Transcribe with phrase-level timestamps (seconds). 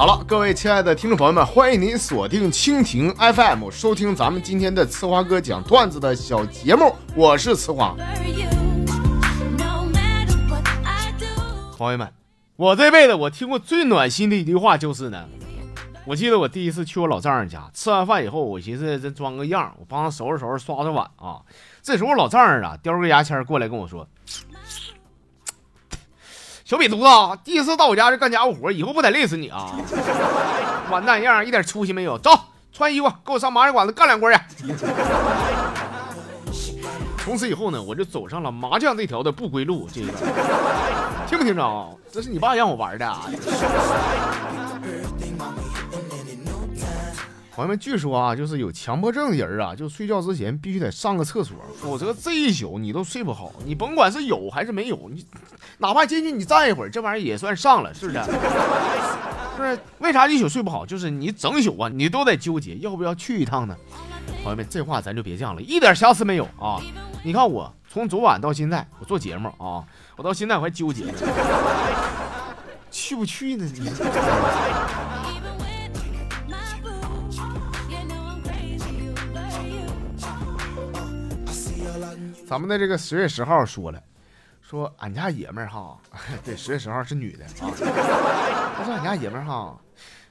[0.00, 7.94] 好了，各位亲爱的听众朋友们，欢迎您锁定蜻蜓 FM，收听咱们今天的呲花哥讲段子的小节目，我是呲花。
[11.76, 12.10] 朋友们，
[12.56, 15.26] 我这辈子我听过最暖心的一句话就是呢，
[16.06, 21.42] 我记得我第一次去我老丈人家，吃完饭以后，我寻思这装个样，我帮他收拾收拾，刷刷碗啊。
[21.82, 24.08] 这时候我老丈人啊，叼个牙签过来跟我说。
[26.70, 26.98] 小瘪犊
[27.34, 29.76] 子，第一次到我家就干家务活，以后不得累死你啊！
[30.88, 32.16] 完蛋样，一点出息没有。
[32.16, 32.30] 走，
[32.72, 34.38] 穿衣服，给我上麻将馆子干两锅去。
[37.24, 39.88] 从此以后呢，我就走上了麻将这条的不归路。
[39.92, 40.12] 这个
[41.26, 41.88] 听不听着啊？
[42.12, 43.12] 这是你爸让我玩的。
[47.52, 53.50] 朋友们，据说啊，就是有强迫症的人啊，就睡觉之前必须得上个厕所，否则这一宿你都睡不好。
[53.66, 55.26] 你甭管是有还是没有，你
[55.80, 58.18] 哪怕进去你站一会儿，这玩意儿也算上了，是不是？
[58.22, 58.30] 是
[59.56, 59.78] 不是？
[59.98, 60.84] 为啥一宿睡不好？
[60.84, 63.74] 就是你整宿啊，你都得纠结要不要去一趟呢？
[64.42, 66.78] 朋友们，这话咱就别犟了，一点瑕疵没有啊！
[67.22, 69.84] 你看我从昨晚到现在，我做节目啊，
[70.16, 71.12] 我到现在我还纠结呢，
[72.90, 73.64] 去不去呢？
[73.74, 73.90] 你。
[82.46, 84.02] 咱们的这个十月十号说了，
[84.70, 85.98] 说俺家爷们儿哈，
[86.44, 87.74] 对，十月十号是女的啊。
[88.76, 89.76] 他说俺家爷们儿哈，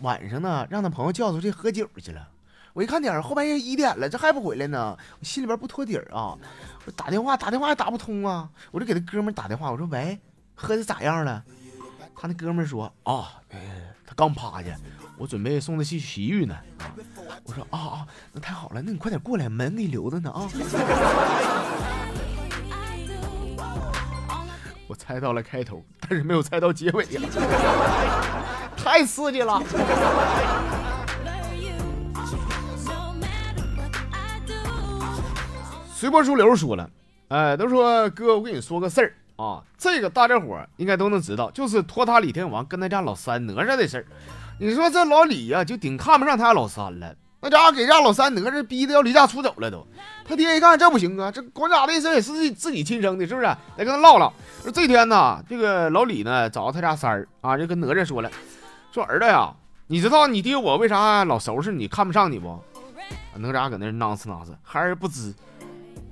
[0.00, 2.28] 晚上呢让他朋友叫出去喝酒去了。
[2.72, 6.36] 我一看点儿，后半夜一点了，这还不回来呢，我心里边不托底儿啊。
[6.84, 10.18] 我打电话打电话也打不通啊，我就给他哥们儿打电话，我说喂，
[10.56, 11.44] 喝的咋样了？
[12.16, 13.40] 他那哥们儿说啊，
[14.04, 14.76] 他刚趴下，
[15.16, 16.56] 我准备送他去洗浴呢。
[17.44, 20.50] 我说啊啊，那太好了，那你快点过来，门给你留着呢啊。
[24.94, 27.20] 猜到了开头，但是没有猜到结尾呀，
[28.76, 29.62] 太刺激了。
[35.94, 36.90] 随波逐流说了，
[37.28, 44.06] 哎，都说哥，我跟你说个事儿啊，这个大家伙应该都能知道，就是托塔李天王跟他家老三哪吒的事儿。
[44.60, 47.14] 你说这老李呀，就顶看不上他家老三了。
[47.44, 49.86] 那家伙给家老三哪吒逼得要离家出走了都，
[50.26, 53.46] 他爹一看这不行啊，这管家的事也是自己自己亲生的，是不是？
[53.76, 54.32] 得跟他唠唠。
[54.72, 58.30] 这天呢，这个老李呢找到他家三儿啊，就跟哪吒说了，
[58.90, 59.52] 说儿子呀，
[59.88, 62.58] 你知道你爹我为啥老收拾你看不上你不？
[63.36, 65.34] 哪吒搁那囔呲囔呲，孩儿不知。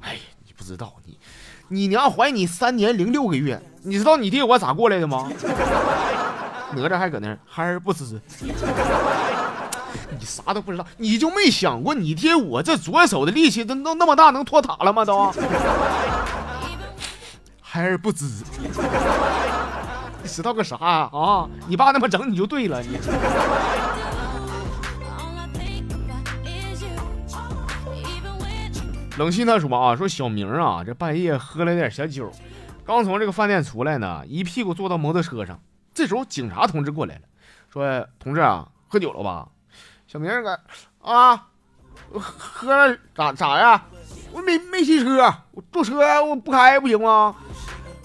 [0.03, 1.19] 哎，你不知道你，
[1.69, 5.31] 你娘怀你三年零六个月，你知道你爹我咋过来的吗？
[6.77, 8.21] 哪吒还搁那孩儿不知。
[10.19, 15.05] 你啥都不知道，你就没想过你爹我这左手的力气都都那么大，能托塔了吗？
[15.05, 15.33] 都，
[17.61, 18.27] 孩儿不知，
[20.23, 21.49] 你知道个啥啊？
[21.67, 22.99] 你爸那么整你就对了，你。
[29.19, 32.31] 冷心他说啊，说小明啊，这半夜喝了点小酒，
[32.85, 35.61] 刚从这个饭店出来呢，一屁股坐到摩托车上。
[35.93, 37.21] 这时候警察同志过来了，
[37.71, 39.49] 说同志啊，喝酒了吧？
[40.13, 40.61] 小明儿，
[41.01, 41.47] 啊，
[42.13, 43.83] 喝了咋咋呀？
[44.31, 47.35] 我没没骑车，我坐车我不开不行吗？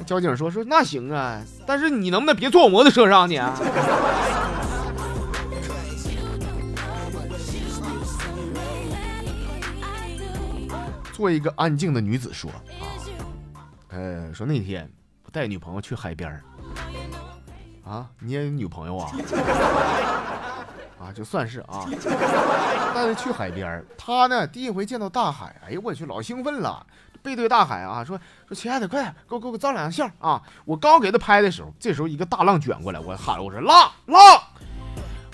[0.05, 3.37] 交警说说那行啊，但是你能不能别坐我摩托车上你？
[11.11, 12.87] 做一个安静的女子说啊，
[13.89, 14.89] 呃，说那天
[15.25, 16.41] 我带女朋友去海边
[17.83, 19.11] 啊，你也有女朋友啊？
[20.99, 21.85] 啊，就算是啊，
[22.93, 26.85] 带他去海边他呢第一回见到大海，哎呦我去，老兴奋了，
[27.21, 30.41] 背对大海啊，说说亲爱的，快点给我给我照两张相啊！
[30.65, 34.19] 我刚给他拍的时候，这时候一个大浪卷过来，我喊我说浪浪，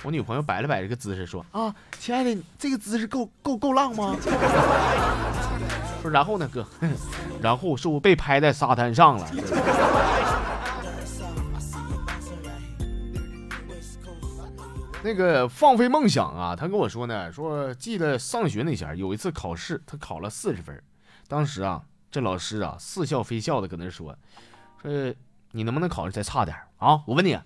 [0.03, 4.15] 我女朋友摆了摆这个姿势说啊，亲爱的，这个姿势够够够浪吗？
[6.01, 6.67] 说然后呢哥，
[7.41, 9.25] 然后是我被拍在沙滩上了。
[15.03, 20.81] 那个放飞梦想啊，他跟我说呢，说记得上学那前有一次考试，他考了四十分，
[21.27, 24.15] 当时啊，这老师啊似笑非笑的搁那说，
[24.81, 25.13] 说
[25.51, 27.01] 你能不能考的再差点啊？
[27.05, 27.37] 我问你，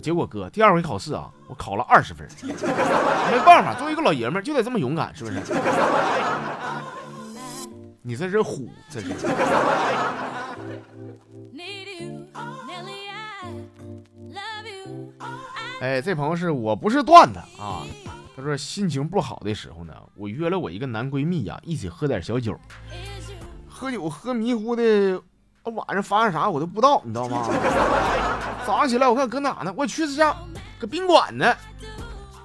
[0.00, 2.54] 结果哥第二回考试啊，我考了二十分， 没
[3.44, 5.40] 办法，作为一个老爷们就得这么勇敢，是不是？
[8.02, 9.08] 你这是虎，这是。
[15.84, 17.84] 哎，这朋友是我不是段子啊。
[18.34, 22.58] 他说心情不好的时候呢，我约了我一个男闺蜜呀，一起喝点小酒。
[23.68, 25.20] 喝酒喝迷糊的，
[25.64, 27.46] 晚上发生啥我都不知道，你知道吗？
[28.66, 29.74] 早上起来我看搁哪呢？
[29.76, 30.34] 我去这家
[30.78, 31.54] 搁宾馆呢。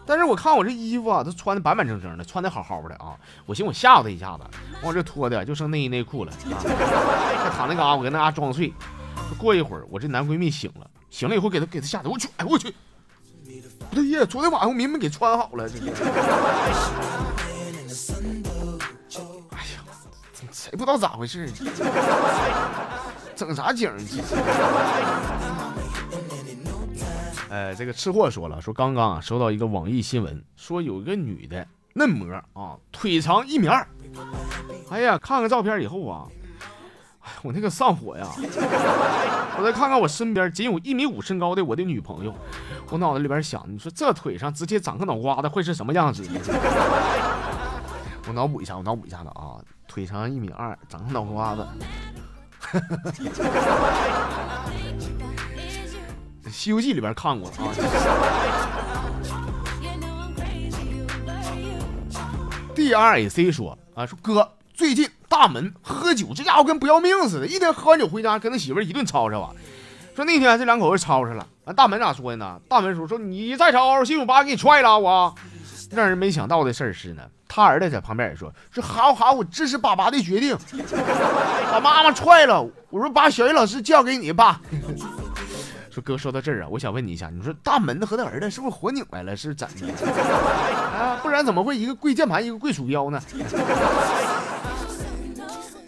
[0.06, 3.16] 但是我看我这衣服啊，都穿的板板正正的，穿的好好的啊。
[3.46, 4.44] 我寻思我吓唬他一下子，
[4.84, 6.60] 往这脱的就剩内衣内裤了啊。
[7.42, 8.74] 还躺那嘎，我搁那嘎装睡。
[9.38, 12.76] 过一会儿，我这男闺蜜醒了，醒了以后给他给他吓得，我去，哎我去，
[13.90, 15.90] 不对呀，昨天晚上我明明给穿好了，这是。
[19.50, 19.82] 哎呀，
[20.52, 21.50] 谁不知道咋回事？
[23.36, 23.92] 整啥景？
[27.50, 33.88] 哎，这个吃货说了，说刚刚啊收到一个网易新闻，说有一个女的嫩模啊，腿长一米二。
[34.92, 36.28] 哎呀，看看照片以后啊，
[37.42, 38.28] 我那个上火呀！
[39.58, 42.34] 我再看看我身边仅有一米五身高的我的女朋友，
[42.90, 46.24] 我脑子里边想，你说这腿上直接长个脑瓜子会是什么样子？
[48.28, 49.56] 我脑补一下，我脑补一下子啊，
[49.88, 51.66] 腿长一米二，长个脑瓜子。
[56.52, 57.56] 《西游记》里边看过啊。
[62.76, 69.52] D R A C 说啊，说哥，最近大门喝酒，这家伙跟不要命似的，一天喝完酒回家跟他媳妇一顿吵吵啊。
[70.16, 72.60] 说那天这两口子吵吵了，完大门咋说的呢？
[72.68, 75.34] 大门说说你再吵吵，信我爸给你踹了我。
[75.92, 80.58] 让人没想到的事儿是呢，他儿子在旁边也说说好好，我支持爸爸的决定，
[81.72, 82.62] 把妈妈踹了。
[82.90, 84.60] 我说把小学老师叫给你爸。
[85.90, 89.88] 说哥，说到这儿啊，我想问你一下，你说大门和他儿子是不是活拧歪了，是怎的？
[91.00, 93.20] 啊，不然怎么会一个跪键盘，一个跪鼠标呢？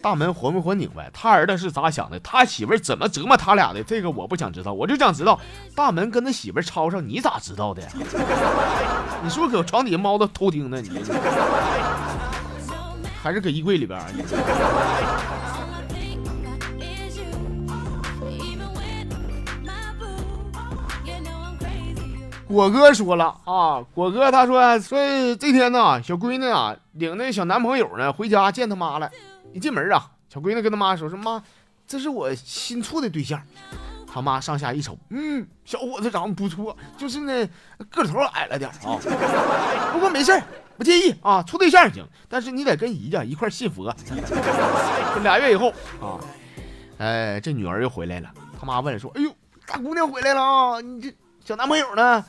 [0.02, 1.10] 大门活没活拧歪？
[1.14, 2.20] 他儿子是咋想的？
[2.22, 3.84] 他媳妇怎么折磨他俩的？
[3.84, 5.40] 这个我不想知道，我就想知道
[5.76, 7.84] 大门跟他媳妇吵吵，你咋知道的？
[9.24, 10.82] 你是不是搁床底下猫着偷听呢？
[10.82, 10.90] 你
[13.22, 14.00] 还是搁衣柜里边？
[14.18, 14.24] 你
[22.48, 24.98] 果哥说了啊，果哥他说说
[25.36, 29.10] 这天呢，小闺女啊领那小男朋友呢回家见他妈了。
[29.54, 31.42] 一进门啊，小闺女跟他妈说说妈，
[31.88, 33.42] 这是我新处的对象。
[34.14, 37.48] 他妈上下一瞅，嗯，小伙子长得不错，就是呢
[37.90, 39.00] 个头矮了点啊。
[39.94, 40.38] 不过没事
[40.78, 43.96] 不介意啊，处对象行，但是你得跟姨家一块信佛。
[45.24, 45.70] 俩月以后
[46.02, 46.20] 啊，
[46.98, 48.30] 哎，这女儿又回来了。
[48.60, 49.34] 他妈问说，哎呦，
[49.66, 51.14] 大姑娘回来了啊，你这。
[51.44, 52.24] 小男朋友呢？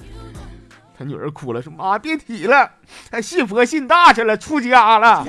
[0.96, 2.70] 他女儿哭了，说：“妈，别提了，
[3.10, 5.26] 他信佛信大去了，出家了。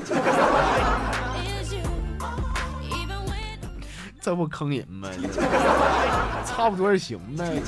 [4.24, 5.10] 这不坑人吗？
[6.48, 7.62] 差不多就行呗。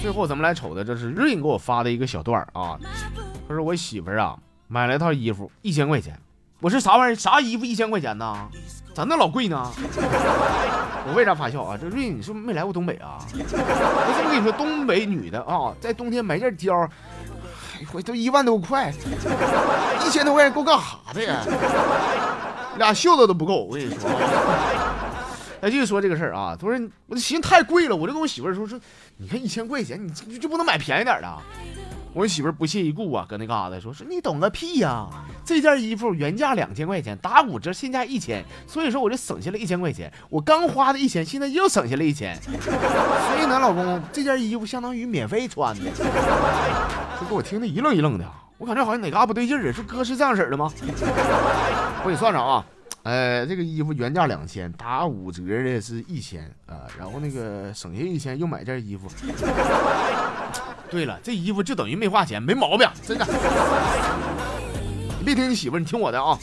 [0.00, 2.78] 最后咱们来瞅的，这是瑞给我发的一个小段啊。
[3.48, 4.38] 他说：“我媳妇啊，
[4.68, 6.16] 买了套衣服，一千块钱。
[6.60, 7.16] 我是啥玩意儿？
[7.16, 8.48] 啥衣服一千块钱呢？
[8.94, 9.68] 咋那老贵呢？”
[11.08, 11.76] 我为啥发笑啊？
[11.76, 13.18] 这瑞，你是不是没来过东北啊？
[13.32, 16.88] 我这么跟你说，东北女的啊，在冬天买件貂，
[17.92, 18.92] 我都一万多块，
[20.06, 21.44] 一千多块钱够干啥的呀？
[22.78, 24.08] 俩袖子都不够，我跟你说。
[25.60, 26.74] 哎，继续说这个事儿啊，他说
[27.06, 28.80] 我这寻思太贵了，我就跟我媳妇说说，
[29.18, 31.28] 你看一千块钱，你就就不能买便宜点的？
[32.12, 35.06] 我媳妇不屑一顾啊，搁那嘎达说说你懂个屁呀！
[35.44, 40.12] 这件衣服原价两千块钱，打五折现价一千，所以说我就省下了一千块钱。
[40.28, 45.84] 我刚花的一千，现在又省下了一千， 所以呢，老公，这件衣服相当于免费穿的。
[47.20, 48.24] 这给我听得一愣一愣的，
[48.58, 49.72] 我感觉好像哪嘎不对劲儿啊！
[49.72, 50.72] 说哥是这样式的吗？
[50.74, 52.64] 我给你算算啊，
[53.04, 59.08] 呃，这个衣服原价两千，打五折的是一千啊，然后那个省下一千，又买件衣服。
[60.90, 63.24] 对了，这衣服就等于没花钱，没毛病，真的。
[65.18, 66.38] 你别听你媳妇，你听我的啊。